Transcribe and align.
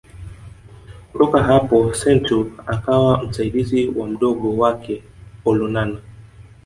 Kutoka 1.11 1.43
hapo 1.43 1.93
Santeu 1.93 2.51
akawa 2.67 3.23
msaidizi 3.23 3.87
wa 3.89 4.07
Mdogo 4.07 4.53
wake 4.57 5.03
Olonana 5.45 5.99